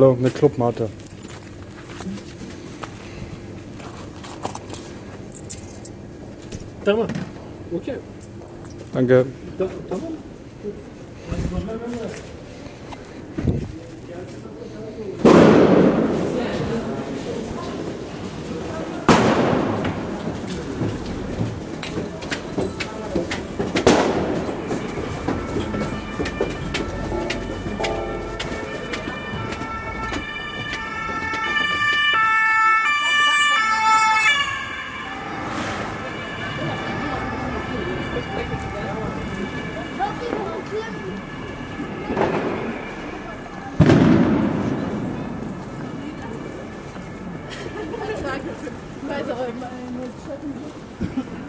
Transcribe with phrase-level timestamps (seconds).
[0.00, 0.88] Hallo, eine Clubmate.
[6.82, 7.06] Tamam.
[7.70, 7.96] Okey.
[8.94, 9.26] Danke.
[9.58, 10.14] Ta- tamam.
[49.70, 51.39] Thank you.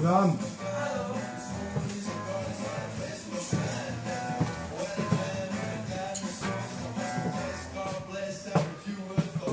[0.00, 0.40] Guten Abend.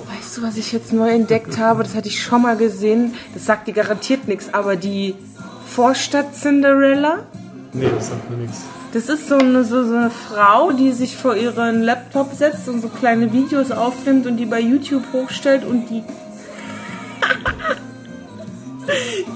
[0.08, 1.84] Weißt du, was ich jetzt neu entdeckt habe?
[1.84, 3.14] Das hatte ich schon mal gesehen.
[3.34, 5.16] Das sagt dir garantiert nichts, aber die
[5.68, 7.26] Vorstadt Cinderella.
[7.74, 8.62] Nee, das sagt mir nichts.
[8.94, 12.82] Das ist so eine, so, so eine Frau, die sich vor ihren Laptop setzt und
[12.82, 16.04] so kleine Videos aufnimmt und die bei YouTube hochstellt und die.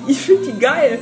[0.07, 0.99] Ich finde die geil.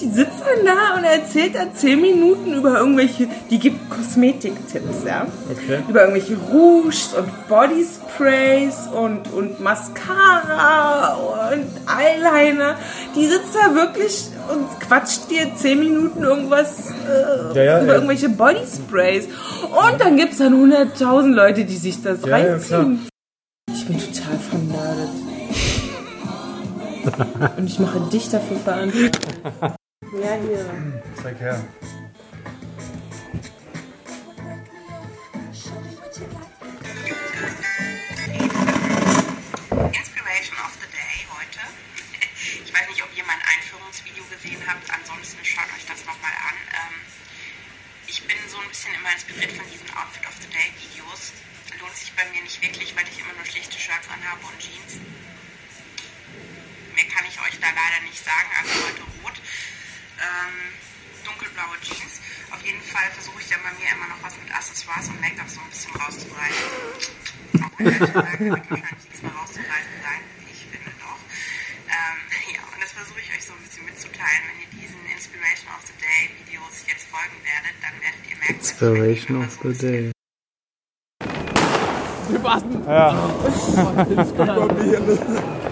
[0.00, 3.28] Die sitzt dann da und erzählt da 10 Minuten über irgendwelche.
[3.50, 5.26] Die gibt Kosmetiktipps, ja.
[5.50, 5.80] Okay.
[5.88, 11.16] Über irgendwelche Rouges und Bodysprays und, und Mascara
[11.52, 12.76] und Eyeliner.
[13.14, 17.94] Die sitzt da wirklich und quatscht dir 10 Minuten irgendwas äh, Ja, ja, über ja.
[17.96, 19.26] irgendwelche Bodysprays.
[19.26, 23.06] Und dann gibt es dann 100.000 Leute, die sich das reinziehen.
[23.70, 25.10] ich bin total vernördet.
[27.56, 29.12] Und ich mache dich dafür verantwortlich.
[30.12, 30.66] Ja, hier.
[31.22, 31.62] Zeig her.
[39.92, 41.62] Inspiration of the Day heute.
[42.64, 46.56] Ich weiß nicht, ob ihr mein Einführungsvideo gesehen habt, ansonsten schaut euch das nochmal an.
[46.74, 46.96] Ähm,
[48.06, 51.32] ich bin so ein bisschen immer inspiriert von diesen Outfit of the Day Videos.
[51.78, 54.98] Lohnt sich bei mir nicht wirklich, weil ich immer nur schlichte Shirts anhabe und Jeans.
[57.46, 59.36] Euch da leider nicht sagen, also heute rot.
[60.20, 60.76] Ähm,
[61.24, 62.20] dunkelblaue Jeans.
[62.50, 65.48] Auf jeden Fall versuche ich dann bei mir immer noch was mit Accessoires und Make-up
[65.48, 66.68] so ein bisschen rauszureißen.
[67.64, 70.20] Auch wenn sagen, da kann wahrscheinlich nichts mehr rauszureißen sein.
[70.52, 71.20] Ich finde doch.
[71.88, 72.18] Ähm,
[72.54, 74.42] ja, und das versuche ich euch so ein bisschen mitzuteilen.
[74.48, 78.60] Wenn ihr diesen Inspiration of the Day Videos jetzt folgen werdet, dann werdet ihr merken,
[78.60, 80.12] Inspiration of so the ein bisschen day.
[82.86, 83.14] Ja.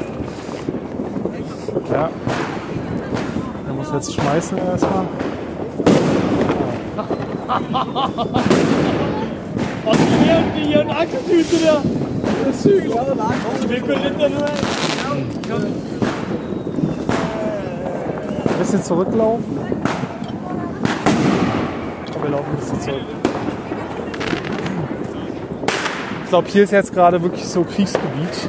[1.90, 2.11] Er
[3.75, 5.06] muss jetzt schmeißen erstmal.
[9.85, 11.82] Was hier und hier eine Aktetüte da?
[12.44, 12.85] Das schön.
[13.69, 14.49] Wir können nicht nur.
[18.44, 19.58] Ein bisschen zurücklaufen.
[22.12, 23.02] Komm, wir laufen ein bisschen zurück.
[26.25, 28.49] Ich glaube, hier ist jetzt gerade wirklich so Kriegsgebiet.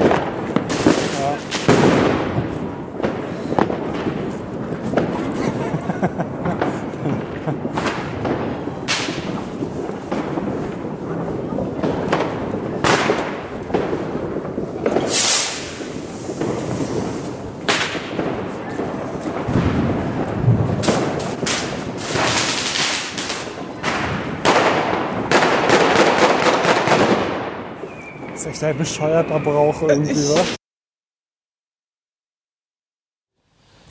[28.40, 30.46] Das ist echt ein bescheuerter Brauch irgendwie, wa?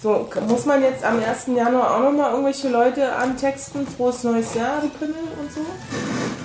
[0.01, 1.49] So, muss man jetzt am 1.
[1.49, 3.87] Januar auch nochmal irgendwelche Leute antexten?
[3.87, 5.61] Frohes neues Jahr, die Pimmel und so?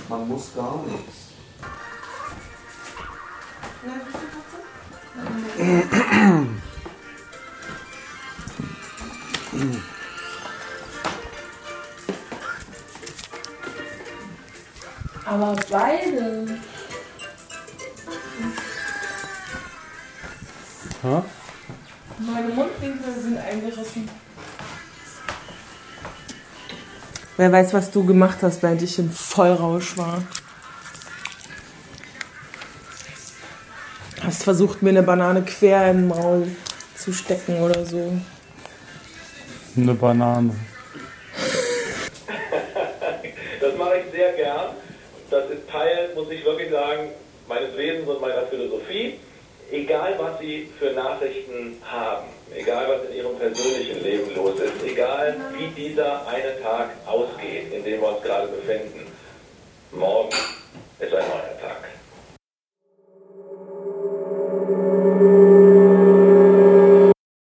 [0.10, 1.30] Man muss gar nichts.
[15.26, 16.73] Aber beide.
[21.04, 21.26] Ja?
[22.20, 24.10] Meine Mundwinkel sind eingerissen.
[27.36, 30.24] Wer weiß, was du gemacht hast, während ich im Vollrausch war.
[34.24, 36.56] Hast versucht, mir eine Banane quer im Maul
[36.96, 38.14] zu stecken oder so.
[39.76, 40.56] Eine Banane.
[43.60, 44.76] Das mache ich sehr gern.
[45.30, 47.10] Das ist Teil, muss ich wirklich sagen,
[47.48, 49.20] meines Wesens und meiner Philosophie.
[49.72, 55.36] Egal, was Sie für Nachrichten haben, egal, was in Ihrem persönlichen Leben los ist, egal,
[55.58, 59.12] wie dieser eine Tag ausgeht, in dem wir uns gerade befinden,
[59.92, 60.36] morgen